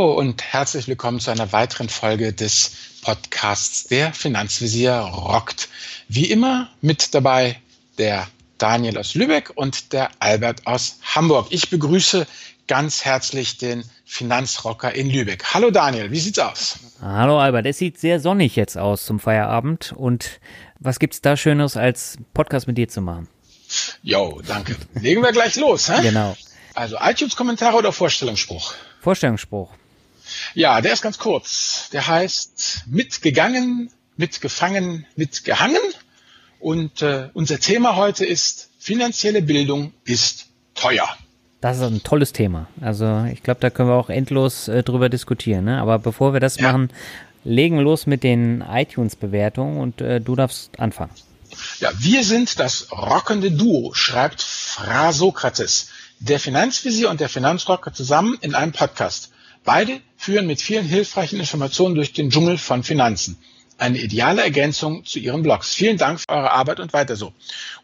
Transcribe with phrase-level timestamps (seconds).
[0.00, 2.72] Hallo und herzlich willkommen zu einer weiteren Folge des
[3.02, 5.68] Podcasts Der Finanzvisier rockt.
[6.08, 7.60] Wie immer mit dabei
[7.98, 11.48] der Daniel aus Lübeck und der Albert aus Hamburg.
[11.50, 12.26] Ich begrüße
[12.66, 15.44] ganz herzlich den Finanzrocker in Lübeck.
[15.52, 16.78] Hallo Daniel, wie sieht's aus?
[17.02, 20.40] Hallo Albert, es sieht sehr sonnig jetzt aus zum Feierabend und
[20.78, 23.28] was gibt's da Schöneres als Podcast mit dir zu machen?
[24.02, 24.76] Jo, danke.
[24.94, 26.00] Legen wir gleich los, hä?
[26.00, 26.34] Genau.
[26.72, 28.72] Also iTunes-Kommentare oder Vorstellungsspruch?
[29.02, 29.68] Vorstellungsspruch.
[30.54, 31.88] Ja, der ist ganz kurz.
[31.92, 35.82] Der heißt mitgegangen, mitgefangen, mitgehangen.
[36.58, 41.08] Und äh, unser Thema heute ist finanzielle Bildung ist teuer.
[41.60, 42.68] Das ist ein tolles Thema.
[42.80, 45.64] Also ich glaube, da können wir auch endlos äh, drüber diskutieren.
[45.64, 45.80] Ne?
[45.80, 46.72] Aber bevor wir das ja.
[46.72, 46.90] machen,
[47.44, 51.12] legen wir los mit den iTunes-Bewertungen und äh, du darfst anfangen.
[51.80, 55.88] Ja, wir sind das rockende Duo, schreibt Fra Sokrates
[56.20, 59.30] der Finanzvisier und der Finanzrocker zusammen in einem Podcast.
[59.72, 63.38] Beide führen mit vielen hilfreichen Informationen durch den Dschungel von Finanzen
[63.80, 65.74] eine ideale Ergänzung zu Ihren Blogs.
[65.74, 67.32] Vielen Dank für eure Arbeit und weiter so.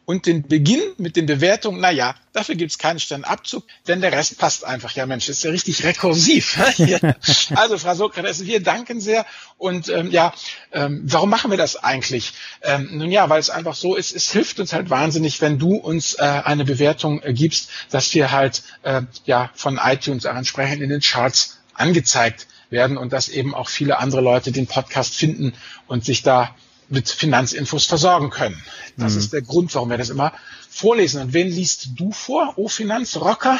[0.04, 4.12] Und den Beginn mit den Bewertungen, na ja, dafür gibt es keinen Sternabzug, denn der
[4.12, 4.92] Rest passt einfach.
[4.92, 6.58] Ja Mensch, ist ja richtig rekursiv.
[7.56, 9.26] also Frau Sokrates, wir danken sehr.
[9.58, 10.32] Und ähm, ja,
[10.72, 12.34] ähm, warum machen wir das eigentlich?
[12.62, 15.74] Ähm, nun ja, weil es einfach so ist, es hilft uns halt wahnsinnig, wenn du
[15.76, 20.90] uns äh, eine Bewertung äh, gibst, dass wir halt äh, ja von iTunes entsprechend in
[20.90, 25.52] den Charts angezeigt werden und dass eben auch viele andere Leute den Podcast finden
[25.86, 26.54] und sich da
[26.88, 28.62] mit Finanzinfos versorgen können.
[28.96, 29.18] Das mhm.
[29.18, 30.32] ist der Grund, warum wir das immer
[30.68, 31.22] vorlesen.
[31.22, 32.54] Und wen liest du vor?
[32.56, 33.58] O Finanzrocker?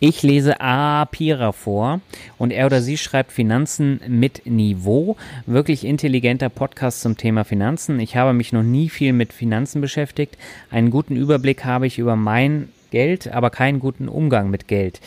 [0.00, 1.06] Ich lese A.
[1.06, 2.00] Pira vor
[2.36, 5.16] und er oder sie schreibt Finanzen mit Niveau.
[5.46, 7.98] Wirklich intelligenter Podcast zum Thema Finanzen.
[7.98, 10.36] Ich habe mich noch nie viel mit Finanzen beschäftigt.
[10.70, 15.00] Einen guten Überblick habe ich über mein Geld, aber keinen guten Umgang mit Geld.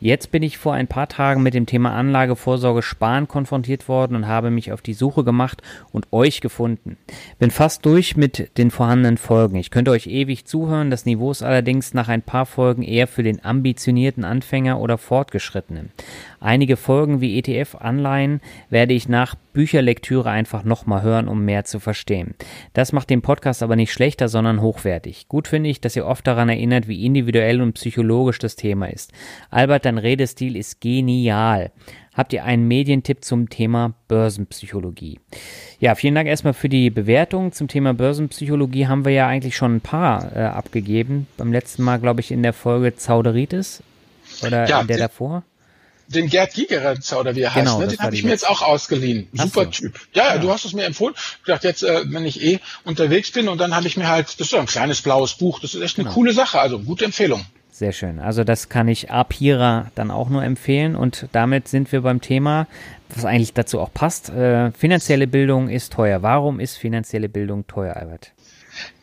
[0.00, 4.28] Jetzt bin ich vor ein paar Tagen mit dem Thema Anlagevorsorge Sparen konfrontiert worden und
[4.28, 5.60] habe mich auf die Suche gemacht
[5.90, 6.96] und euch gefunden.
[7.40, 9.56] Bin fast durch mit den vorhandenen Folgen.
[9.56, 13.24] Ich könnte euch ewig zuhören, das Niveau ist allerdings nach ein paar Folgen eher für
[13.24, 15.90] den ambitionierten Anfänger oder Fortgeschrittenen.
[16.40, 18.40] Einige Folgen wie ETF-Anleihen
[18.70, 22.34] werde ich nach Bücherlektüre einfach nochmal hören, um mehr zu verstehen.
[22.74, 25.28] Das macht den Podcast aber nicht schlechter, sondern hochwertig.
[25.28, 29.12] Gut finde ich, dass ihr oft daran erinnert, wie individuell und psychologisch das Thema ist.
[29.50, 31.72] Albert dein Redestil ist genial.
[32.14, 35.20] Habt ihr einen Medientipp zum Thema Börsenpsychologie?
[35.78, 37.52] Ja, vielen Dank erstmal für die Bewertung.
[37.52, 41.28] Zum Thema Börsenpsychologie haben wir ja eigentlich schon ein paar äh, abgegeben.
[41.36, 43.84] Beim letzten Mal, glaube ich, in der Folge Zauderitis
[44.44, 45.44] oder ja, in der davor.
[46.08, 47.88] Den Gerd Gigerenzer oder wie er genau, heißt, ne?
[47.88, 49.28] den habe ich mir jetzt auch ausgeliehen.
[49.32, 49.70] Super so.
[49.70, 50.00] Typ.
[50.14, 51.14] Ja, ja, du hast es mir empfohlen.
[51.16, 54.28] Ich dachte jetzt, äh, wenn ich eh unterwegs bin und dann habe ich mir halt,
[54.28, 56.14] das ist so ein kleines blaues Buch, das ist echt eine genau.
[56.14, 57.44] coole Sache, also gute Empfehlung.
[57.78, 58.18] Sehr schön.
[58.18, 62.66] Also das kann ich Apira dann auch nur empfehlen und damit sind wir beim Thema,
[63.14, 64.30] was eigentlich dazu auch passt.
[64.30, 66.22] Äh, finanzielle Bildung ist teuer.
[66.22, 68.32] Warum ist finanzielle Bildung teuer, Albert?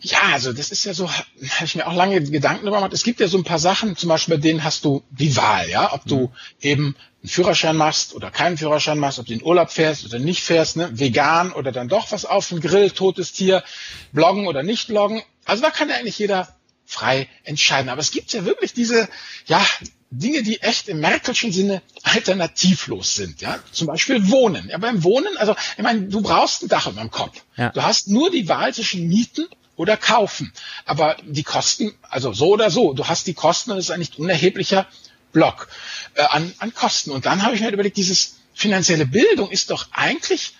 [0.01, 1.25] Ja, also das ist ja so, habe
[1.65, 2.93] ich mir auch lange Gedanken darüber gemacht.
[2.93, 5.69] Es gibt ja so ein paar Sachen, zum Beispiel bei denen hast du die Wahl,
[5.69, 6.29] ja, ob du mhm.
[6.61, 10.43] eben einen Führerschein machst oder keinen Führerschein machst, ob du in Urlaub fährst oder nicht
[10.43, 10.89] fährst, ne?
[10.93, 13.63] vegan oder dann doch was auf dem Grill, totes Tier,
[14.11, 15.23] bloggen oder nicht bloggen.
[15.45, 16.47] Also da kann ja eigentlich jeder
[16.85, 17.89] frei entscheiden.
[17.89, 19.09] Aber es gibt ja wirklich diese,
[19.47, 19.65] ja,
[20.11, 23.41] Dinge, die echt im Merkelschen Sinne alternativlos sind.
[23.41, 24.69] Ja, zum Beispiel Wohnen.
[24.69, 27.43] Ja, beim Wohnen, also ich meine, du brauchst ein Dach über dem Kopf.
[27.57, 27.69] Ja.
[27.69, 30.53] Du hast nur die Wahl zwischen Mieten oder kaufen.
[30.85, 33.99] Aber die Kosten, also so oder so, du hast die Kosten und das ist ein
[33.99, 34.87] nicht unerheblicher
[35.31, 35.67] Block
[36.15, 37.11] äh, an, an Kosten.
[37.11, 40.53] Und dann habe ich mir halt überlegt, dieses finanzielle Bildung ist doch eigentlich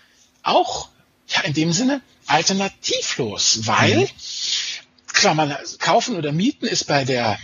[0.43, 0.89] auch
[1.27, 4.09] ja in dem Sinne alternativlos, weil mhm
[5.15, 7.39] klar, man kaufen oder mieten ist bei der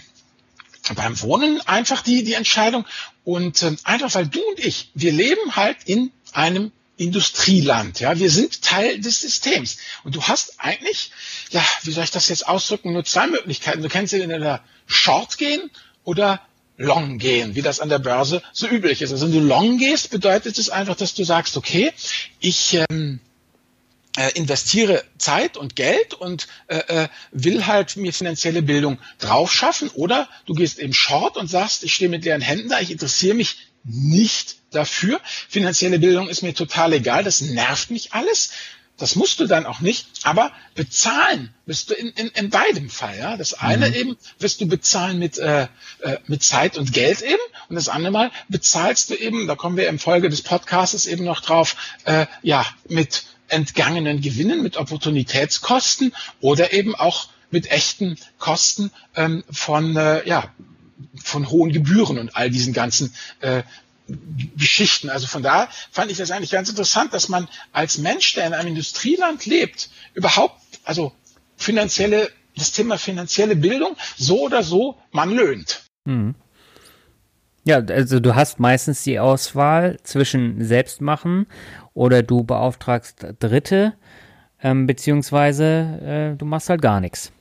[0.96, 2.86] beim Wohnen einfach die die Entscheidung
[3.24, 8.30] und äh, einfach weil du und ich, wir leben halt in einem Industrieland, ja, wir
[8.30, 11.12] sind Teil des Systems und du hast eigentlich,
[11.50, 13.82] ja, wie soll ich das jetzt ausdrücken, nur zwei Möglichkeiten.
[13.82, 15.72] Du kannst entweder Short gehen
[16.04, 16.40] oder
[16.78, 19.12] Long gehen, wie das an der Börse so üblich ist.
[19.12, 21.92] Also wenn du Long gehst, bedeutet es einfach, dass du sagst, okay,
[22.40, 23.20] ich ähm,
[24.18, 29.90] äh, investiere Zeit und Geld und äh, äh, will halt mir finanzielle Bildung drauf schaffen
[29.90, 33.36] oder du gehst eben short und sagst, ich stehe mit leeren Händen da, ich interessiere
[33.36, 35.20] mich nicht dafür.
[35.50, 38.52] Finanzielle Bildung ist mir total egal, das nervt mich alles.
[38.98, 43.18] Das musst du dann auch nicht, aber bezahlen wirst du in, in, in beidem Fall.
[43.18, 43.36] Ja?
[43.36, 43.96] Das eine mhm.
[43.96, 45.64] eben wirst du bezahlen mit, äh,
[46.02, 49.76] äh, mit Zeit und Geld eben und das andere Mal bezahlst du eben, da kommen
[49.76, 51.76] wir im Folge des Podcasts eben noch drauf,
[52.06, 59.96] äh, ja, mit entgangenen Gewinnen, mit Opportunitätskosten oder eben auch mit echten Kosten ähm, von,
[59.98, 60.54] äh, ja,
[61.24, 63.64] von hohen Gebühren und all diesen ganzen äh,
[64.58, 65.10] Geschichten.
[65.10, 68.54] Also von da fand ich das eigentlich ganz interessant, dass man als Mensch, der in
[68.54, 71.14] einem Industrieland lebt, überhaupt, also
[71.58, 75.84] finanzielle, das Thema finanzielle Bildung so oder so man löhnt.
[76.08, 76.36] Hm.
[77.64, 81.46] Ja, also du hast meistens die Auswahl zwischen Selbstmachen
[81.94, 83.94] oder du beauftragst Dritte,
[84.64, 87.32] ähm, beziehungsweise äh, du machst halt gar nichts.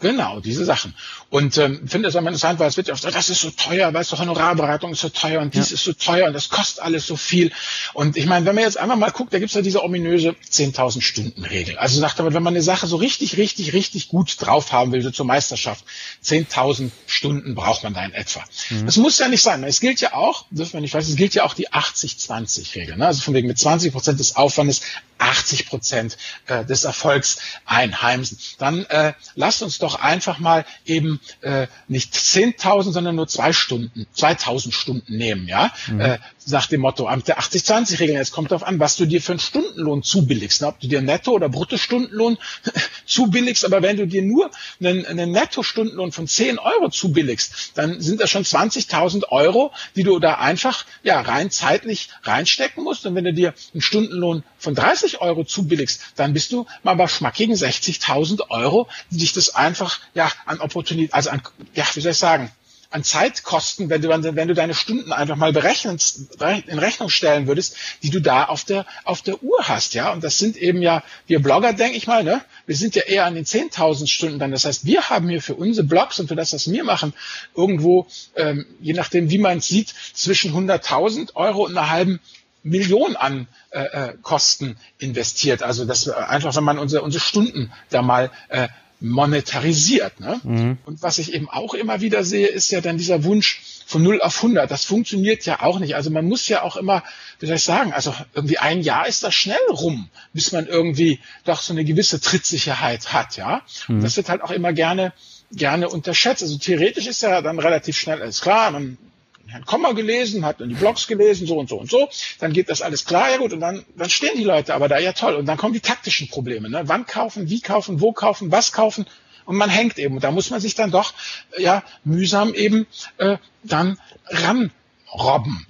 [0.00, 0.94] Genau, diese Sachen.
[1.28, 3.50] Und ähm, finde es immer interessant, weil es wird ja oft gesagt, das ist so
[3.50, 5.74] teuer, weißt du, Honorarberatung ist so teuer und dies ja.
[5.74, 7.50] ist so teuer und das kostet alles so viel.
[7.94, 11.02] Und ich meine, wenn man jetzt einfach mal guckt, da gibt's ja diese ominöse 10.000
[11.02, 11.76] Stunden Regel.
[11.78, 15.02] Also sagt damit, wenn man eine Sache so richtig, richtig, richtig gut drauf haben will,
[15.02, 15.84] so zur Meisterschaft,
[16.24, 18.44] 10.000 Stunden braucht man da in etwa.
[18.70, 18.86] Mhm.
[18.86, 19.64] Das muss ja nicht sein.
[19.64, 22.96] Es gilt ja auch, dürfen wir nicht weiß, es gilt ja auch die 80-20-Regel.
[22.96, 23.06] Ne?
[23.06, 24.82] Also von wegen mit 20 Prozent des Aufwandes
[25.18, 26.16] 80 Prozent
[26.46, 28.38] äh, des Erfolgs einheimsen.
[28.58, 34.06] Dann äh, lasst uns doch einfach mal eben äh, nicht 10.000, sondern nur zwei Stunden,
[34.16, 36.00] 2.000 Stunden nehmen, ja, mhm.
[36.00, 38.16] äh, nach dem Motto am der 80-20-Regel.
[38.16, 40.68] Jetzt kommt darauf an, was du dir für einen Stundenlohn zubilligst, ne?
[40.68, 42.38] ob du dir Netto- oder Bruttostundenlohn
[43.06, 44.50] zubilligst, aber wenn du dir nur
[44.80, 50.18] einen, einen Netto-Stundenlohn von 10 Euro zubilligst, dann sind das schon 20.000 Euro, die du
[50.18, 53.06] da einfach ja rein zeitlich reinstecken musst.
[53.06, 57.08] Und wenn du dir einen Stundenlohn von 30 Euro zubilligst, dann bist du mal bei
[57.08, 61.42] schmackigen 60.000 Euro, die dich das einfach ja an Opportunität, also an,
[61.74, 62.50] ja, wie soll ich sagen,
[62.90, 67.76] an Zeitkosten, wenn du, wenn du deine Stunden einfach mal berechnest, in Rechnung stellen würdest,
[68.02, 70.10] die du da auf der, auf der Uhr hast, ja.
[70.12, 72.40] Und das sind eben ja, wir Blogger, denke ich mal, ne?
[72.66, 74.52] Wir sind ja eher an den 10.000 Stunden dann.
[74.52, 77.12] Das heißt, wir haben hier für unsere Blogs und für das, was wir machen,
[77.54, 78.06] irgendwo,
[78.36, 82.20] ähm, je nachdem, wie man es sieht, zwischen 100.000 Euro und einer halben
[82.62, 85.62] Million an äh, äh, Kosten investiert.
[85.62, 88.68] Also das einfach, wenn man unsere, unsere Stunden da mal äh,
[89.00, 90.18] monetarisiert.
[90.18, 90.40] Ne?
[90.42, 90.78] Mhm.
[90.84, 94.20] Und was ich eben auch immer wieder sehe, ist ja dann dieser Wunsch von 0
[94.20, 94.70] auf 100.
[94.70, 95.94] Das funktioniert ja auch nicht.
[95.94, 97.04] Also man muss ja auch immer,
[97.38, 101.20] wie soll ich sagen, also irgendwie ein Jahr ist das schnell rum, bis man irgendwie
[101.44, 103.36] doch so eine gewisse Trittsicherheit hat.
[103.36, 103.62] ja.
[103.86, 103.96] Mhm.
[103.96, 105.12] Und das wird halt auch immer gerne
[105.52, 106.42] gerne unterschätzt.
[106.42, 108.70] Also theoretisch ist ja dann relativ schnell alles klar.
[108.70, 108.98] Man
[109.48, 112.08] Herrn Kommer gelesen, hat dann die Blogs gelesen, so und so und so,
[112.38, 114.98] dann geht das alles klar, ja gut, und dann, dann stehen die Leute aber da,
[114.98, 116.82] ja toll, und dann kommen die taktischen Probleme, ne?
[116.84, 119.06] wann kaufen, wie kaufen, wo kaufen, was kaufen,
[119.46, 121.14] und man hängt eben, und da muss man sich dann doch,
[121.56, 122.86] ja, mühsam eben
[123.16, 125.66] äh, dann ranrobben.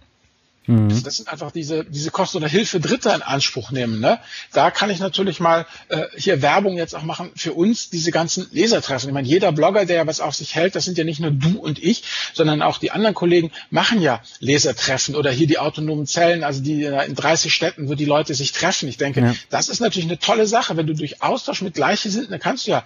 [0.69, 1.03] Mhm.
[1.03, 4.00] Das sind einfach diese, diese Kosten oder Hilfe Dritter in Anspruch nehmen.
[4.00, 4.20] Ne?
[4.53, 8.47] Da kann ich natürlich mal äh, hier Werbung jetzt auch machen für uns, diese ganzen
[8.53, 9.09] Lesertreffen.
[9.09, 11.31] Ich meine, jeder Blogger, der ja was auf sich hält, das sind ja nicht nur
[11.31, 12.05] du und ich,
[12.35, 16.85] sondern auch die anderen Kollegen machen ja Lesertreffen oder hier die autonomen Zellen, also die
[16.85, 18.91] in 30 Städten, wo die Leute sich treffen.
[18.91, 19.35] Ich denke, ja.
[19.49, 20.76] das ist natürlich eine tolle Sache.
[20.76, 22.85] Wenn du durch Austausch mit Gleichgesinnten, dann kannst du ja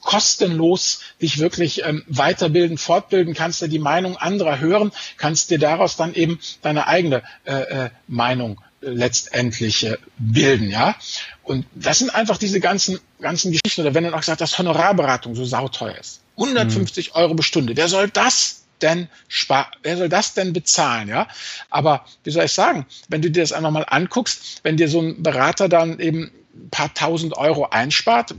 [0.00, 5.96] kostenlos dich wirklich ähm, weiterbilden, fortbilden, kannst du die Meinung anderer hören, kannst dir daraus
[5.96, 10.96] dann eben deine eigene äh, äh, Meinung äh, letztendlich äh, bilden, ja.
[11.42, 13.82] Und das sind einfach diese ganzen, ganzen Geschichten.
[13.82, 16.20] Oder wenn dann auch gesagt, dass Honorarberatung so sauteuer ist.
[16.36, 17.16] 150 mhm.
[17.16, 17.76] Euro pro Stunde.
[17.76, 19.66] Wer soll das denn sparen?
[19.82, 21.28] Wer soll das denn bezahlen, ja?
[21.68, 25.00] Aber wie soll ich sagen, wenn du dir das einfach mal anguckst, wenn dir so
[25.00, 28.34] ein Berater dann eben ein paar tausend Euro einspart,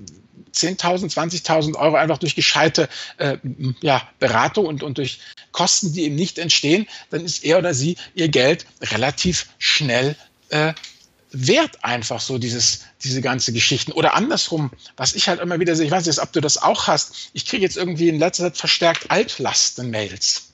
[0.53, 3.37] 10.000, 20.000 Euro einfach durch gescheite äh,
[3.81, 5.19] ja, Beratung und, und durch
[5.51, 10.15] Kosten, die ihm nicht entstehen, dann ist er oder sie ihr Geld relativ schnell
[10.49, 10.73] äh,
[11.31, 13.91] wert einfach so dieses, diese ganze Geschichten.
[13.93, 16.87] Oder andersrum, was ich halt immer wieder sehe, ich weiß nicht, ob du das auch
[16.87, 20.49] hast, ich kriege jetzt irgendwie in letzter Zeit verstärkt Altlasten-Mails.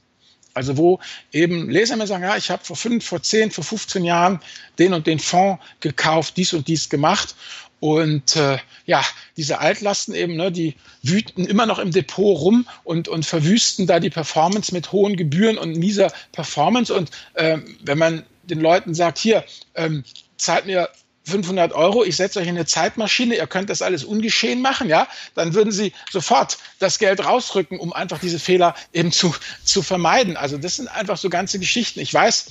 [0.53, 0.99] Also wo
[1.31, 4.39] eben Leser mir sagen, ja, ich habe vor fünf, vor zehn, vor 15 Jahren
[4.79, 7.35] den und den Fonds gekauft, dies und dies gemacht
[7.79, 9.03] und äh, ja,
[9.35, 13.99] diese Altlasten eben, ne, die wüten immer noch im Depot rum und, und verwüsten da
[13.99, 16.93] die Performance mit hohen Gebühren und mieser Performance.
[16.93, 19.43] Und äh, wenn man den Leuten sagt, hier,
[19.75, 20.03] ähm,
[20.37, 20.89] zahlt mir
[21.25, 25.07] 500 Euro, ich setze euch in eine Zeitmaschine, ihr könnt das alles ungeschehen machen, ja,
[25.35, 30.37] dann würden sie sofort das Geld rausrücken, um einfach diese Fehler eben zu, zu vermeiden.
[30.37, 31.99] Also das sind einfach so ganze Geschichten.
[31.99, 32.45] Ich weiß,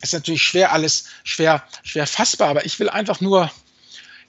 [0.00, 3.50] es ist natürlich schwer alles, schwer, schwer fassbar, aber ich will einfach nur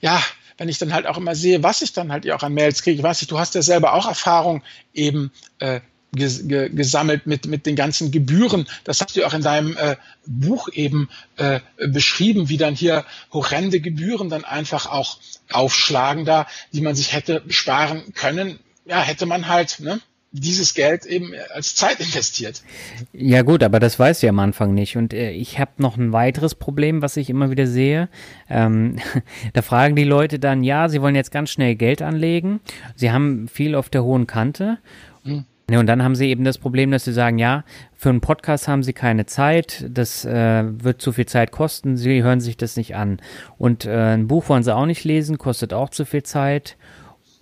[0.02, 0.22] ja,
[0.58, 3.02] wenn ich dann halt auch immer sehe, was ich dann halt auch an Mails kriege,
[3.02, 5.80] weiß ich, du hast ja selber auch Erfahrung eben äh,
[6.14, 8.68] gesammelt mit, mit den ganzen Gebühren.
[8.84, 13.80] Das hast du auch in deinem äh, Buch eben äh, beschrieben, wie dann hier horrende
[13.80, 15.16] Gebühren dann einfach auch
[15.50, 18.58] aufschlagen da, die man sich hätte sparen können.
[18.84, 20.00] Ja, hätte man halt, ne?
[20.32, 22.62] Dieses Geld eben als Zeit investiert.
[23.12, 24.96] Ja gut, aber das weiß ich am Anfang nicht.
[24.96, 28.08] Und äh, ich habe noch ein weiteres Problem, was ich immer wieder sehe.
[28.48, 28.96] Ähm,
[29.52, 32.60] da fragen die Leute dann, ja, sie wollen jetzt ganz schnell Geld anlegen.
[32.96, 34.78] Sie haben viel auf der hohen Kante.
[35.24, 35.44] Hm.
[35.70, 38.68] Ja, und dann haben sie eben das Problem, dass sie sagen, ja, für einen Podcast
[38.68, 42.76] haben sie keine Zeit, das äh, wird zu viel Zeit kosten, sie hören sich das
[42.76, 43.20] nicht an.
[43.58, 46.76] Und äh, ein Buch wollen sie auch nicht lesen, kostet auch zu viel Zeit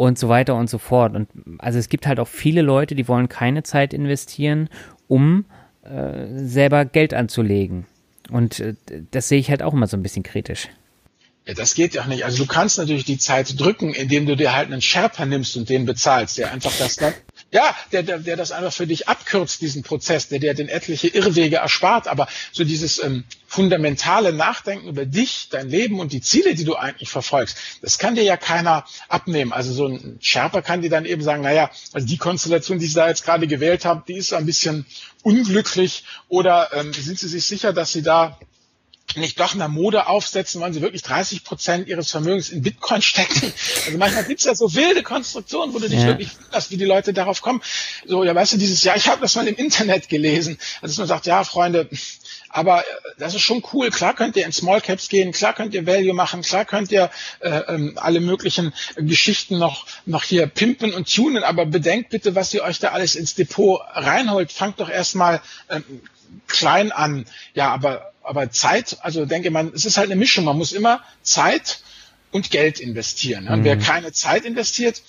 [0.00, 1.14] und so weiter und so fort.
[1.14, 1.28] Und
[1.58, 4.70] also es gibt halt auch viele Leute, die wollen keine Zeit investieren,
[5.08, 5.44] um
[5.82, 7.86] äh, selber Geld anzulegen.
[8.30, 8.74] Und äh,
[9.10, 10.68] das sehe ich halt auch immer so ein bisschen kritisch.
[11.46, 12.24] Ja, das geht ja auch nicht.
[12.24, 15.68] Also du kannst natürlich die Zeit drücken, indem du dir halt einen Sherpa nimmst und
[15.68, 16.96] den bezahlst, der einfach das
[17.52, 21.08] ja, der, der, der das einfach für dich abkürzt, diesen Prozess, der dir den etliche
[21.08, 22.06] Irrwege erspart.
[22.06, 26.76] Aber so dieses ähm, fundamentale Nachdenken über dich, dein Leben und die Ziele, die du
[26.76, 29.52] eigentlich verfolgst, das kann dir ja keiner abnehmen.
[29.52, 32.94] Also so ein Sherpa kann dir dann eben sagen, naja, also die Konstellation, die Sie
[32.94, 34.86] da jetzt gerade gewählt haben, die ist ein bisschen
[35.22, 36.04] unglücklich.
[36.28, 38.38] Oder ähm, sind Sie sich sicher, dass Sie da
[39.16, 43.52] nicht doch einer Mode aufsetzen, wollen sie wirklich 30 Prozent ihres Vermögens in Bitcoin stecken.
[43.86, 46.06] Also manchmal gibt's ja so wilde Konstruktionen, wo du dich ja.
[46.06, 47.62] wirklich wunderst, wie die Leute darauf kommen.
[48.06, 50.98] So, ja, weißt du, dieses Jahr, ich habe das mal im Internet gelesen, also dass
[50.98, 51.88] man sagt, ja, Freunde,
[52.50, 52.84] aber äh,
[53.18, 53.90] das ist schon cool.
[53.90, 57.10] Klar könnt ihr in Small Caps gehen, klar könnt ihr Value machen, klar könnt ihr
[57.40, 62.52] äh, ähm, alle möglichen Geschichten noch, noch hier pimpen und tunen, aber bedenkt bitte, was
[62.52, 64.52] ihr euch da alles ins Depot reinholt.
[64.52, 65.40] Fangt doch erstmal
[65.70, 65.84] ähm,
[66.46, 67.26] klein an.
[67.54, 70.44] Ja, aber aber Zeit, also denke man, es ist halt eine Mischung.
[70.44, 71.80] Man muss immer Zeit
[72.30, 73.48] und Geld investieren.
[73.48, 73.64] Und mhm.
[73.64, 75.02] wer keine Zeit investiert,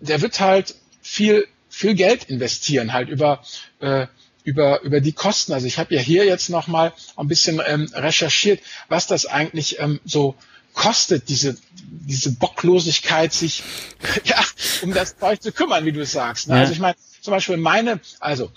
[0.00, 3.42] der wird halt viel, viel Geld investieren, halt über,
[3.80, 4.06] äh,
[4.44, 5.52] über, über die Kosten.
[5.52, 10.00] Also ich habe ja hier jetzt nochmal ein bisschen ähm, recherchiert, was das eigentlich ähm,
[10.04, 10.34] so
[10.72, 13.62] kostet, diese, diese Bocklosigkeit, sich
[14.24, 14.42] ja,
[14.80, 16.48] um das Zeug zu kümmern, wie du es sagst.
[16.48, 16.54] Ne?
[16.54, 16.60] Ja.
[16.60, 18.50] Also ich meine, zum Beispiel meine, also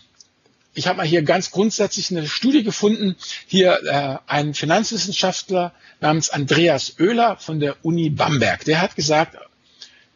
[0.76, 3.16] ich habe mal hier ganz grundsätzlich eine Studie gefunden.
[3.48, 8.66] Hier äh, ein Finanzwissenschaftler namens Andreas Oehler von der Uni Bamberg.
[8.66, 9.38] Der hat gesagt,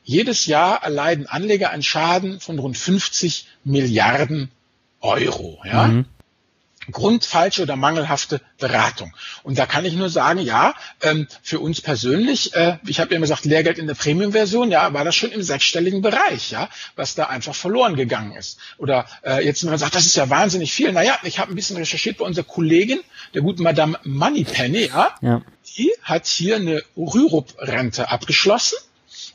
[0.04, 4.52] jedes Jahr erleiden Anleger einen Schaden von rund 50 Milliarden
[5.00, 5.62] Euro.
[5.64, 5.88] Ja?
[5.88, 6.06] Mhm.
[6.92, 9.14] Grund, falsche oder mangelhafte Beratung.
[9.44, 13.18] Und da kann ich nur sagen, ja, ähm, für uns persönlich, äh, ich habe ja
[13.18, 17.16] immer gesagt, Lehrgeld in der Premium-Version, ja, war das schon im sechsstelligen Bereich, ja, was
[17.16, 18.60] da einfach verloren gegangen ist.
[18.78, 21.56] Oder äh, jetzt, wenn man sagt, das ist ja wahnsinnig viel, naja, ich habe ein
[21.56, 23.00] bisschen recherchiert bei unserer Kollegin,
[23.34, 25.42] der guten Madame Moneypenny, ja, ja.
[25.78, 28.78] die hat hier eine Rürup-Rente abgeschlossen.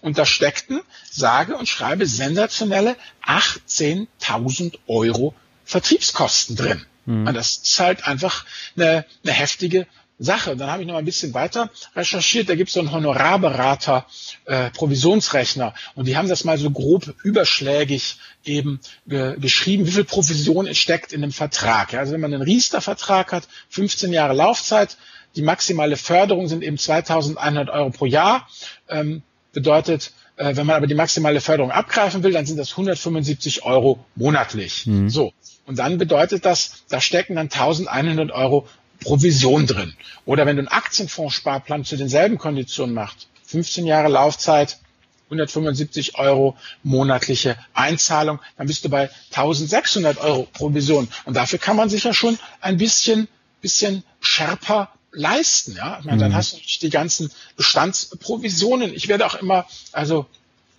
[0.00, 2.96] Und da steckten, sage und schreibe, sensationelle
[3.26, 5.34] 18.000 Euro
[5.64, 6.84] Vertriebskosten drin.
[7.06, 7.26] Mhm.
[7.32, 8.44] Das ist halt einfach
[8.76, 9.87] eine, eine heftige
[10.18, 10.52] Sache.
[10.52, 12.49] Und dann habe ich noch ein bisschen weiter recherchiert.
[12.49, 14.06] Da gibt es so einen Honorarberater,
[14.44, 15.75] äh, Provisionsrechner.
[15.94, 21.12] Und die haben das mal so grob überschlägig eben ge geschrieben, wie viel Provision steckt
[21.12, 21.92] in einem Vertrag.
[21.92, 24.96] Ja, also wenn man einen Riester-Vertrag hat, 15 Jahre Laufzeit,
[25.37, 28.49] die maximale Förderung sind eben 2100 Euro pro Jahr.
[28.88, 33.64] Ähm, bedeutet, äh, wenn man aber die maximale Förderung abgreifen will, dann sind das 175
[33.64, 34.87] Euro monatlich.
[34.87, 35.08] Mhm.
[35.11, 35.32] So.
[35.66, 38.68] Und dann bedeutet das, da stecken dann 1100 Euro
[39.00, 39.94] Provision drin.
[40.25, 44.78] Oder wenn du einen Aktienfondssparplan zu denselben Konditionen machst, 15 Jahre Laufzeit,
[45.26, 51.09] 175 Euro monatliche Einzahlung, dann bist du bei 1600 Euro Provision.
[51.25, 53.28] Und dafür kann man sich ja schon ein bisschen,
[53.61, 55.76] bisschen schärper leisten.
[55.76, 55.99] Ja?
[56.00, 56.37] Ich meine, dann mhm.
[56.37, 58.92] hast du die ganzen Bestandsprovisionen.
[58.94, 60.26] Ich werde auch immer, also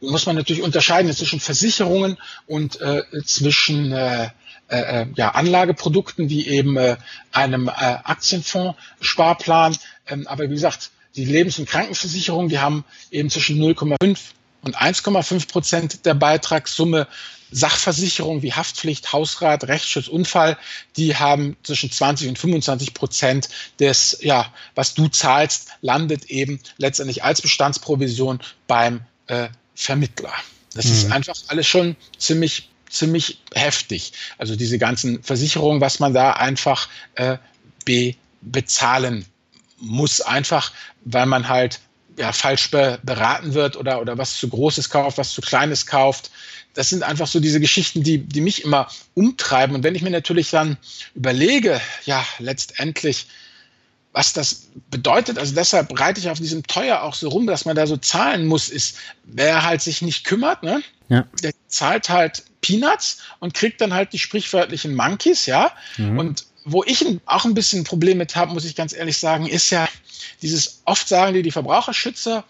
[0.02, 4.30] muss man natürlich unterscheiden zwischen Versicherungen und äh, zwischen äh,
[4.68, 6.98] äh, äh, ja, Anlageprodukten wie eben äh,
[7.32, 9.78] einem äh, Aktienfonds-Sparplan.
[10.08, 14.18] Ähm, aber wie gesagt, die Lebens- und Krankenversicherung, die haben eben zwischen 0,5
[14.64, 17.08] und 1,5 Prozent der Beitragssumme.
[17.52, 20.58] Sachversicherung wie Haftpflicht, Hausrat, Rechtsschutz, Unfall,
[20.98, 27.24] die haben zwischen 20 und 25 Prozent des, ja, was du zahlst, landet eben letztendlich
[27.24, 30.34] als Bestandsprovision beim äh, Vermittler.
[30.74, 30.92] Das mhm.
[30.92, 34.14] ist einfach alles schon ziemlich ziemlich heftig.
[34.38, 37.38] Also diese ganzen Versicherungen, was man da einfach äh,
[37.86, 39.26] be bezahlen
[39.80, 40.72] muss, einfach
[41.04, 41.80] weil man halt
[42.18, 46.32] ja, falsch be beraten wird oder, oder was zu Großes kauft, was zu Kleines kauft.
[46.74, 49.76] Das sind einfach so diese Geschichten, die, die mich immer umtreiben.
[49.76, 50.78] Und wenn ich mir natürlich dann
[51.14, 53.28] überlege, ja, letztendlich,
[54.12, 57.76] was das bedeutet, also deshalb reite ich auf diesem Teuer auch so rum, dass man
[57.76, 60.82] da so zahlen muss, ist, wer halt sich nicht kümmert, ne?
[61.08, 61.28] Ja.
[61.44, 65.72] der zahlt halt Peanuts und kriegt dann halt die sprichwörtlichen Monkeys, ja.
[65.98, 66.18] Mhm.
[66.18, 69.46] Und wo ich auch ein bisschen ein Problem mit habe, muss ich ganz ehrlich sagen,
[69.46, 69.88] ist ja
[70.42, 72.44] dieses, oft sagen die, die Verbraucherschützer,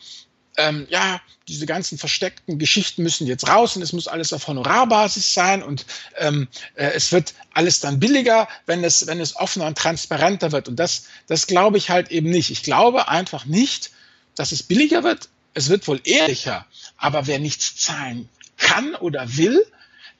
[0.57, 5.33] ähm, ja, diese ganzen versteckten Geschichten müssen jetzt raus und es muss alles auf Honorarbasis
[5.33, 5.85] sein und
[6.17, 10.69] ähm, äh, es wird alles dann billiger, wenn es, wenn es offener und transparenter wird.
[10.69, 12.51] Und das, das glaube ich halt eben nicht.
[12.51, 13.91] Ich glaube einfach nicht,
[14.35, 15.27] dass es billiger wird.
[15.53, 16.65] Es wird wohl ehrlicher,
[16.97, 19.61] aber wer nichts zahlen kann oder will,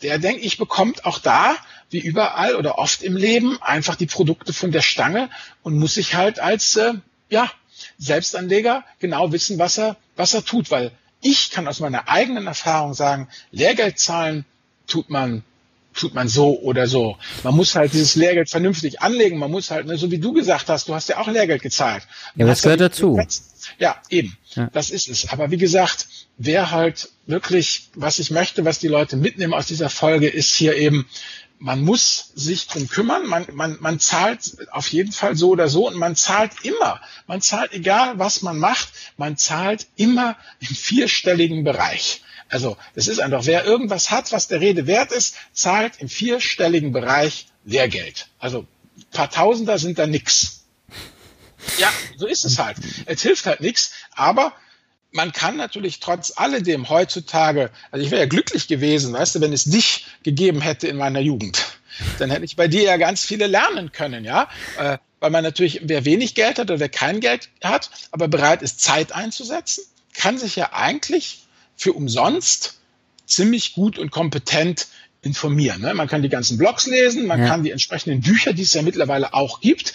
[0.02, 1.56] der denke ich bekommt auch da
[1.90, 5.30] wie überall oder oft im Leben einfach die Produkte von der Stange
[5.64, 6.94] und muss sich halt als äh,
[7.30, 7.50] ja
[7.98, 12.94] Selbstanleger genau wissen, was er was er tut, weil ich kann aus meiner eigenen Erfahrung
[12.94, 14.46] sagen, Lehrgeld zahlen
[14.88, 15.44] tut man
[15.96, 17.18] tut man so oder so.
[17.44, 19.40] Man muss halt dieses Lehrgeld vernünftig anlegen.
[19.40, 22.04] Man muss halt, ne, so wie du gesagt hast, du hast ja auch Lehrgeld gezahlt.
[22.36, 23.20] Ja, das gehört dazu.
[23.80, 24.38] Ja, eben.
[24.56, 24.70] Ja.
[24.74, 25.30] Das ist es.
[25.30, 29.90] Aber wie gesagt, wer halt wirklich, was ich möchte, was die Leute mitnehmen aus dieser
[29.90, 31.08] Folge, ist hier eben,
[31.58, 35.88] man muss sich drum kümmern, man, man, man zahlt auf jeden Fall so oder so
[35.88, 37.02] und man zahlt immer.
[37.28, 42.22] Man zahlt egal, was man macht, man zahlt immer im vierstelligen Bereich.
[42.50, 46.92] Also es ist einfach, wer irgendwas hat, was der Rede wert ist, zahlt im vierstelligen
[46.92, 48.28] Bereich Lehrgeld.
[48.40, 48.68] Also
[49.12, 50.66] paar Tausender sind da nix.
[51.78, 52.78] Ja, so ist es halt.
[53.06, 54.54] Es hilft halt nichts, aber
[55.12, 59.54] man kann natürlich trotz alledem heutzutage, also ich wäre ja glücklich gewesen, weißt du, wenn
[59.54, 61.66] es dich gegeben hätte in meiner Jugend.
[62.20, 64.50] Dann hätte ich bei dir ja ganz viele lernen können, ja.
[64.78, 68.62] Äh, weil man natürlich, wer wenig Geld hat oder wer kein Geld hat, aber bereit
[68.62, 71.45] ist, Zeit einzusetzen, kann sich ja eigentlich
[71.76, 72.80] für umsonst
[73.26, 74.88] ziemlich gut und kompetent
[75.22, 75.82] informieren.
[75.82, 75.94] Ne?
[75.94, 77.48] Man kann die ganzen Blogs lesen, man ja.
[77.48, 79.94] kann die entsprechenden Bücher, die es ja mittlerweile auch gibt,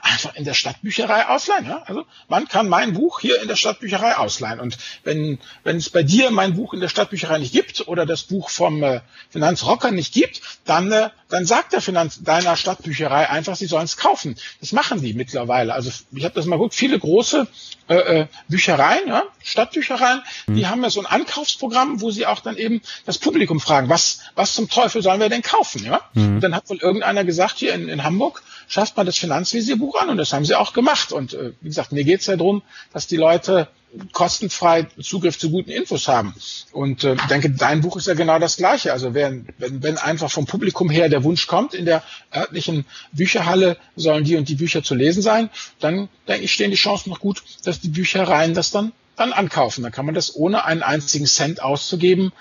[0.00, 1.66] einfach in der Stadtbücherei ausleihen.
[1.66, 1.82] Ja?
[1.86, 4.60] Also man kann mein Buch hier in der Stadtbücherei ausleihen.
[4.60, 8.24] Und wenn, wenn es bei dir mein Buch in der Stadtbücherei nicht gibt oder das
[8.24, 9.00] Buch vom äh,
[9.30, 13.96] Finanzrocker nicht gibt, dann, äh, dann sagt der Finanz deiner Stadtbücherei einfach, sie sollen es
[13.96, 14.36] kaufen.
[14.60, 15.74] Das machen die mittlerweile.
[15.74, 17.46] Also ich habe das mal geguckt, viele große
[17.88, 20.56] äh, äh, Büchereien, ja, Stadtbüchereien, mhm.
[20.56, 24.20] die haben ja so ein Ankaufsprogramm, wo sie auch dann eben das Publikum fragen, was,
[24.34, 25.84] was zum Teufel sollen wir denn kaufen?
[25.84, 26.00] Ja?
[26.14, 26.36] Mhm.
[26.36, 30.10] Und dann hat wohl irgendeiner gesagt, hier in, in Hamburg, schafft man das Finanzvisierbuch an
[30.10, 31.12] und das haben sie auch gemacht.
[31.12, 32.62] Und äh, wie gesagt, mir geht es ja darum,
[32.92, 33.68] dass die Leute
[34.12, 36.34] kostenfrei Zugriff zu guten Infos haben.
[36.72, 38.92] Und äh, ich denke, dein Buch ist ja genau das Gleiche.
[38.92, 42.02] Also wenn, wenn, wenn einfach vom Publikum her der Wunsch kommt, in der
[42.34, 46.76] örtlichen Bücherhalle sollen die und die Bücher zu lesen sein, dann denke ich, stehen die
[46.76, 49.82] Chancen noch gut, dass die Büchereien das dann, dann ankaufen.
[49.82, 52.32] Dann kann man das ohne einen einzigen Cent auszugeben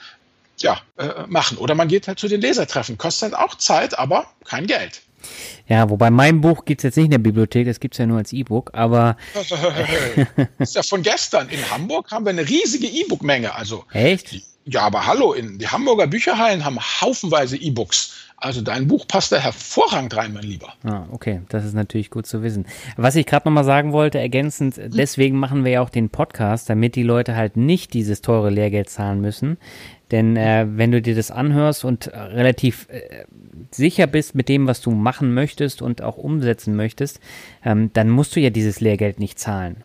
[0.59, 1.57] ja, äh, machen.
[1.57, 2.97] Oder man geht halt zu den Lesertreffen.
[2.97, 5.01] Kostet halt auch Zeit, aber kein Geld.
[5.67, 8.05] Ja, wobei mein Buch gibt es jetzt nicht in der Bibliothek, das gibt es ja
[8.05, 9.17] nur als E-Book, aber.
[9.33, 9.51] das
[10.59, 11.49] ist ja von gestern.
[11.49, 13.53] In Hamburg haben wir eine riesige E-Book-Menge.
[13.53, 14.35] Also, Echt?
[14.69, 18.13] Ja, aber hallo, in die Hamburger Bücherhallen haben haufenweise E-Books.
[18.39, 20.73] Also dein Buch passt da hervorragend rein, mein Lieber.
[20.83, 22.67] Ah, okay, das ist natürlich gut zu wissen.
[22.95, 26.95] Was ich gerade nochmal sagen wollte, ergänzend, deswegen machen wir ja auch den Podcast, damit
[26.95, 29.57] die Leute halt nicht dieses teure Lehrgeld zahlen müssen.
[30.11, 33.25] Denn äh, wenn du dir das anhörst und äh, relativ äh,
[33.71, 37.19] sicher bist mit dem, was du machen möchtest und auch umsetzen möchtest,
[37.65, 39.83] ähm, dann musst du ja dieses Lehrgeld nicht zahlen.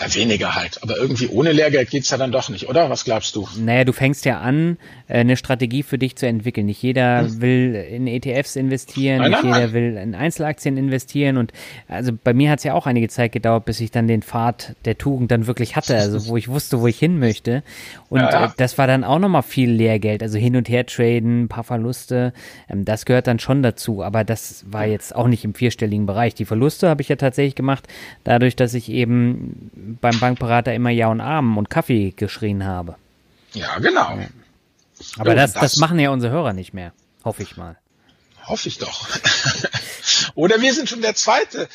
[0.00, 0.82] Ja, weniger halt.
[0.82, 2.90] Aber irgendwie ohne Lehrgeld geht's ja dann doch nicht, oder?
[2.90, 3.48] Was glaubst du?
[3.56, 4.76] Naja, du fängst ja an,
[5.06, 6.66] äh, eine Strategie für dich zu entwickeln.
[6.66, 7.40] Nicht jeder hm.
[7.40, 9.72] will in ETFs investieren, nein, nicht nein, jeder nein.
[9.72, 11.36] will in Einzelaktien investieren.
[11.36, 11.52] Und
[11.86, 14.98] also bei mir hat's ja auch einige Zeit gedauert, bis ich dann den Pfad der
[14.98, 17.62] Tugend dann wirklich hatte, also wo ich wusste, wo ich hin möchte.
[18.08, 18.44] Und ja, ja.
[18.46, 22.32] Äh, das war dann auch nochmal viel Lehrgeld, also hin und her traden, paar Verluste.
[22.68, 24.02] Ähm, das gehört dann schon dazu.
[24.02, 26.34] Aber das war jetzt auch nicht im vierstelligen Bereich.
[26.34, 27.86] Die Verluste habe ich ja tatsächlich gemacht,
[28.24, 32.96] dadurch, dass ich eben beim Bankberater immer Ja und Armen und Kaffee geschrien habe.
[33.52, 34.18] Ja, genau.
[35.18, 36.92] Aber jo, das, das, das machen ja unsere Hörer nicht mehr.
[37.24, 37.76] Hoffe ich mal.
[38.44, 39.08] Hoffe ich doch.
[40.34, 41.68] Oder wir sind schon der zweite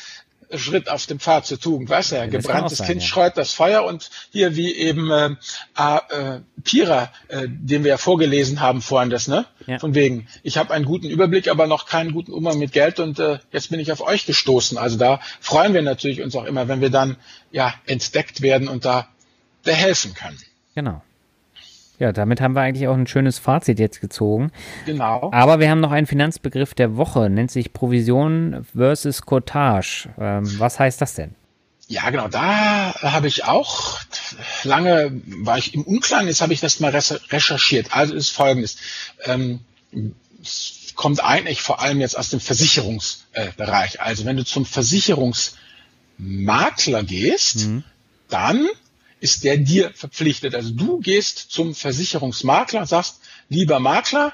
[0.56, 3.06] Schritt auf dem Pfad zur Tugend, weißt du ja, gebranntes sein, Kind ja.
[3.06, 5.30] scheut das Feuer und hier wie eben äh,
[5.76, 9.46] äh, Pira, äh, den wir ja vorgelesen haben vorhin, das, ne?
[9.66, 9.78] Ja.
[9.78, 13.18] Von wegen, ich habe einen guten Überblick, aber noch keinen guten Umgang mit Geld und
[13.18, 14.78] äh, jetzt bin ich auf euch gestoßen.
[14.78, 17.16] Also da freuen wir natürlich uns auch immer, wenn wir dann
[17.52, 19.08] ja entdeckt werden und da
[19.64, 20.38] helfen können.
[20.74, 21.02] Genau.
[22.00, 24.50] Ja, damit haben wir eigentlich auch ein schönes Fazit jetzt gezogen.
[24.86, 25.30] Genau.
[25.34, 30.08] Aber wir haben noch einen Finanzbegriff der Woche, nennt sich Provision versus Cottage.
[30.18, 31.34] Ähm, was heißt das denn?
[31.88, 33.98] Ja, genau, da habe ich auch
[34.64, 37.94] lange, war ich im Unklaren, jetzt habe ich das mal recherchiert.
[37.94, 38.78] Also ist folgendes.
[39.24, 39.60] Ähm,
[40.42, 44.00] es kommt eigentlich vor allem jetzt aus dem Versicherungsbereich.
[44.00, 47.84] also wenn du zum Versicherungsmakler gehst, mhm.
[48.30, 48.66] dann
[49.20, 50.54] ist der dir verpflichtet.
[50.54, 54.32] Also du gehst zum Versicherungsmakler und sagst, lieber Makler,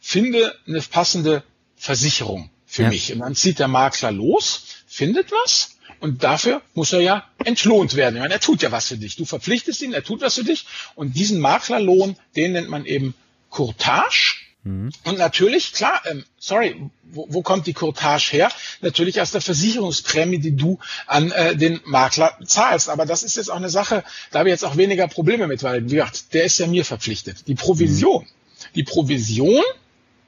[0.00, 1.44] finde eine passende
[1.76, 2.88] Versicherung für ja.
[2.88, 3.12] mich.
[3.12, 8.16] Und dann zieht der Makler los, findet was und dafür muss er ja entlohnt werden.
[8.16, 9.16] Ich meine, er tut ja was für dich.
[9.16, 13.14] Du verpflichtest ihn, er tut was für dich und diesen Maklerlohn, den nennt man eben
[13.50, 14.43] Courtage.
[14.64, 14.90] Mhm.
[15.04, 18.50] Und natürlich, klar, ähm, sorry, wo, wo kommt die Courtage her?
[18.80, 22.88] Natürlich aus der Versicherungsprämie, die du an äh, den Makler zahlst.
[22.88, 25.62] Aber das ist jetzt auch eine Sache, da habe ich jetzt auch weniger Probleme mit,
[25.62, 27.46] weil, wie gesagt, der ist ja mir verpflichtet.
[27.46, 28.28] Die Provision, mhm.
[28.74, 29.62] Die Provision,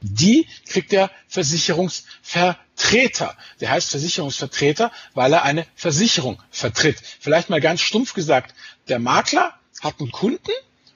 [0.01, 3.37] die kriegt der Versicherungsvertreter.
[3.61, 6.99] Der heißt Versicherungsvertreter, weil er eine Versicherung vertritt.
[7.21, 8.55] Vielleicht mal ganz stumpf gesagt,
[8.89, 10.51] der Makler hat einen Kunden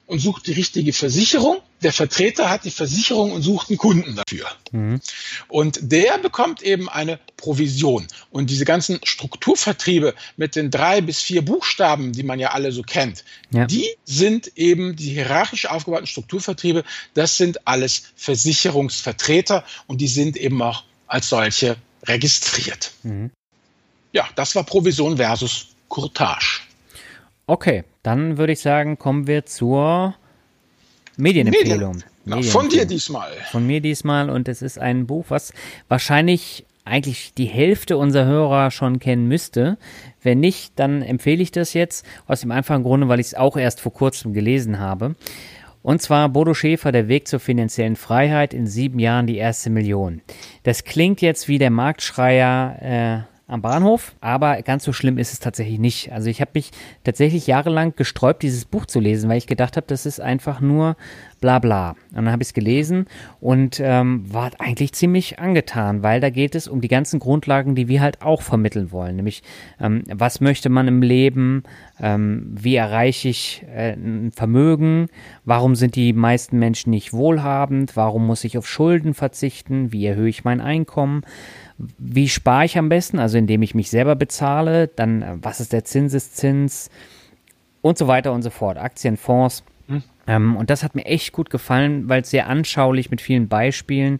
[0.05, 1.61] und sucht die richtige Versicherung.
[1.83, 4.45] Der Vertreter hat die Versicherung und sucht einen Kunden dafür.
[4.71, 5.01] Mhm.
[5.47, 8.07] Und der bekommt eben eine Provision.
[8.29, 12.83] Und diese ganzen Strukturvertriebe mit den drei bis vier Buchstaben, die man ja alle so
[12.83, 13.65] kennt, ja.
[13.65, 16.83] die sind eben die hierarchisch aufgebauten Strukturvertriebe.
[17.15, 22.91] Das sind alles Versicherungsvertreter und die sind eben auch als solche registriert.
[23.03, 23.31] Mhm.
[24.13, 26.61] Ja, das war Provision versus Courtage.
[27.47, 30.15] Okay, dann würde ich sagen, kommen wir zur
[31.17, 31.93] Medienempfehlung.
[31.93, 32.11] Medien.
[32.25, 33.31] Na, von dir diesmal.
[33.51, 35.53] Von mir diesmal und es ist ein Buch, was
[35.87, 39.77] wahrscheinlich eigentlich die Hälfte unserer Hörer schon kennen müsste.
[40.21, 43.57] Wenn nicht, dann empfehle ich das jetzt aus dem einfachen Grunde, weil ich es auch
[43.57, 45.15] erst vor kurzem gelesen habe.
[45.83, 50.21] Und zwar Bodo Schäfer, der Weg zur finanziellen Freiheit in sieben Jahren die erste Million.
[50.63, 55.39] Das klingt jetzt wie der Marktschreier äh, am Bahnhof, aber ganz so schlimm ist es
[55.39, 56.11] tatsächlich nicht.
[56.11, 56.71] Also ich habe mich
[57.03, 60.95] tatsächlich jahrelang gesträubt, dieses Buch zu lesen, weil ich gedacht habe, das ist einfach nur
[61.41, 61.91] bla bla.
[62.11, 63.07] Und dann habe ich es gelesen
[63.41, 67.89] und ähm, war eigentlich ziemlich angetan, weil da geht es um die ganzen Grundlagen, die
[67.89, 69.17] wir halt auch vermitteln wollen.
[69.17, 69.43] Nämlich,
[69.81, 71.63] ähm, was möchte man im Leben,
[71.99, 75.07] ähm, wie erreiche ich äh, ein Vermögen,
[75.43, 80.29] warum sind die meisten Menschen nicht wohlhabend, warum muss ich auf Schulden verzichten, wie erhöhe
[80.29, 81.23] ich mein Einkommen
[81.97, 83.19] wie spare ich am besten?
[83.19, 86.89] Also indem ich mich selber bezahle, dann äh, was ist der Zinseszins
[87.81, 88.77] und so weiter und so fort.
[88.77, 89.63] Aktienfonds.
[89.87, 90.03] Hm.
[90.27, 94.19] Ähm, und das hat mir echt gut gefallen, weil es sehr anschaulich mit vielen Beispielen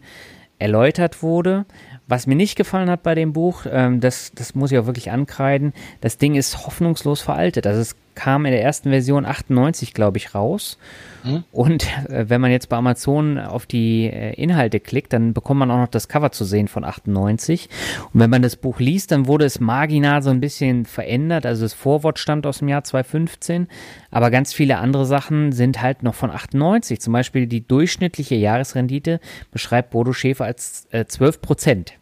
[0.59, 1.65] erläutert wurde.
[2.07, 5.11] Was mir nicht gefallen hat bei dem Buch, ähm, das, das muss ich auch wirklich
[5.11, 7.65] ankreiden, das Ding ist hoffnungslos veraltet.
[7.65, 10.77] Also es kam in der ersten Version 98, glaube ich, raus.
[11.23, 11.43] Mhm.
[11.51, 15.71] Und äh, wenn man jetzt bei Amazon auf die äh, Inhalte klickt, dann bekommt man
[15.71, 17.69] auch noch das Cover zu sehen von 98.
[18.13, 21.45] Und wenn man das Buch liest, dann wurde es marginal so ein bisschen verändert.
[21.45, 23.67] Also das Vorwort stammt aus dem Jahr 2015,
[24.09, 26.99] aber ganz viele andere Sachen sind halt noch von 98.
[26.99, 29.19] Zum Beispiel die durchschnittliche Jahresrendite
[29.51, 31.93] beschreibt Bodo Schäfer als äh, 12 Prozent.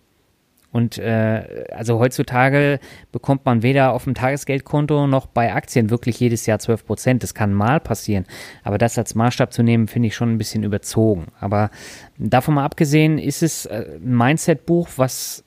[0.72, 2.80] Und äh, also heutzutage
[3.12, 7.24] bekommt man weder auf dem Tagesgeldkonto noch bei Aktien wirklich jedes Jahr 12 Prozent.
[7.24, 8.26] Das kann mal passieren.
[8.64, 11.28] Aber das als Maßstab zu nehmen, finde ich schon ein bisschen überzogen.
[11.40, 11.72] Aber
[12.18, 15.44] davon mal abgesehen, ist es äh, ein Mindset-Buch, was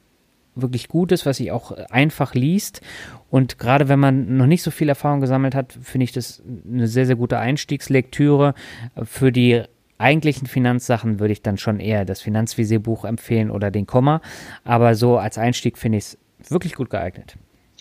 [0.54, 2.82] wirklich gut ist, was sich auch einfach liest.
[3.30, 6.88] Und gerade wenn man noch nicht so viel Erfahrung gesammelt hat, finde ich das eine
[6.88, 8.54] sehr, sehr gute Einstiegslektüre
[9.02, 9.62] für die
[10.02, 14.20] eigentlichen Finanzsachen würde ich dann schon eher das Finanzvisierbuch empfehlen oder den Komma.
[14.64, 16.18] Aber so als Einstieg finde ich es
[16.50, 17.36] wirklich gut geeignet.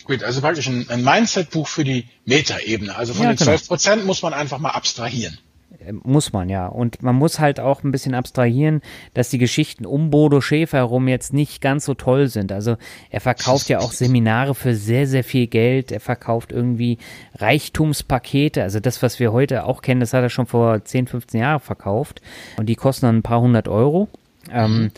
[0.05, 2.95] Gut, also praktisch ein, ein Mindset-Buch für die Metaebene.
[2.95, 3.51] Also von ja, den genau.
[3.51, 5.37] 12 Prozent muss man einfach mal abstrahieren.
[5.79, 6.67] Äh, muss man ja.
[6.67, 8.81] Und man muss halt auch ein bisschen abstrahieren,
[9.13, 12.51] dass die Geschichten um Bodo Schäfer herum jetzt nicht ganz so toll sind.
[12.51, 12.77] Also
[13.09, 15.91] er verkauft ja auch Seminare für sehr, sehr viel Geld.
[15.91, 16.97] Er verkauft irgendwie
[17.35, 18.63] Reichtumspakete.
[18.63, 21.59] Also das, was wir heute auch kennen, das hat er schon vor 10, 15 Jahren
[21.59, 22.21] verkauft.
[22.57, 24.07] Und die kosten dann ein paar hundert Euro.
[24.51, 24.91] Ähm, mhm.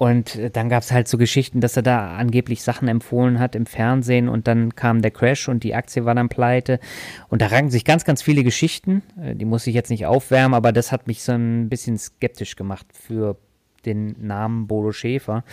[0.00, 3.66] Und dann gab es halt so Geschichten, dass er da angeblich Sachen empfohlen hat im
[3.66, 6.80] Fernsehen und dann kam der Crash und die Aktie war dann pleite.
[7.28, 9.02] Und da ranken sich ganz, ganz viele Geschichten.
[9.22, 12.56] Äh, die muss ich jetzt nicht aufwärmen, aber das hat mich so ein bisschen skeptisch
[12.56, 13.36] gemacht für
[13.84, 15.44] den Namen Bodo Schäfer.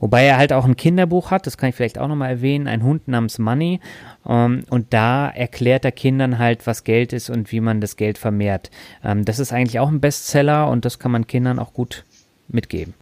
[0.00, 2.82] Wobei er halt auch ein Kinderbuch hat, das kann ich vielleicht auch nochmal erwähnen, ein
[2.82, 3.78] Hund namens Money.
[4.26, 8.18] Ähm, und da erklärt er Kindern halt, was Geld ist und wie man das Geld
[8.18, 8.72] vermehrt.
[9.04, 12.04] Ähm, das ist eigentlich auch ein Bestseller und das kann man Kindern auch gut
[12.48, 12.94] mitgeben.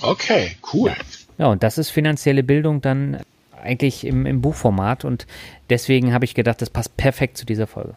[0.00, 0.90] Okay, cool.
[0.90, 0.96] Ja.
[1.38, 3.20] ja, und das ist finanzielle Bildung dann
[3.62, 5.26] eigentlich im, im Buchformat und
[5.70, 7.94] deswegen habe ich gedacht, das passt perfekt zu dieser Folge.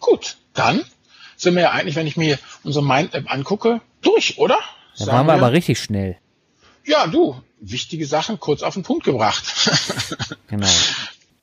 [0.00, 0.82] Gut, dann
[1.36, 4.58] sind wir ja eigentlich, wenn ich mir unsere Mind-App angucke, durch, oder?
[4.98, 6.16] Da waren wir, wir aber richtig schnell.
[6.84, 9.44] Ja, du, wichtige Sachen kurz auf den Punkt gebracht.
[10.48, 10.68] genau.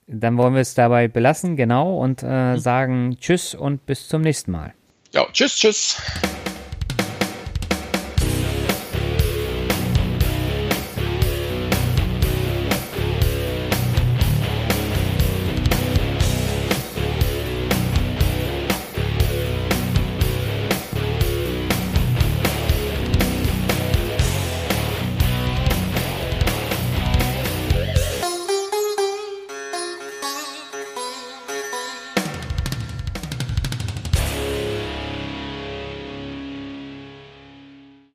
[0.07, 2.59] Dann wollen wir es dabei belassen, genau, und äh, mhm.
[2.59, 4.73] sagen Tschüss und bis zum nächsten Mal.
[5.13, 5.97] Ja, tschüss, tschüss.